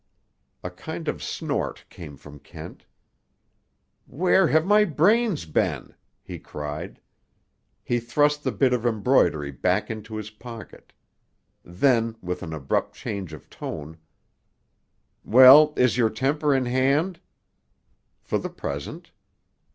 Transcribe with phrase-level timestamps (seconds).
[0.63, 2.87] A kind of snort came from Kent.
[4.07, 5.93] "Where have my brains been!"
[6.23, 6.99] he cried.
[7.83, 10.91] He thrust the bit of embroidery back into his pocket.
[11.63, 13.99] Then, with an abrupt change of tone:
[15.23, 17.19] "Well, is your temper in hand?"
[18.23, 19.11] "For the present."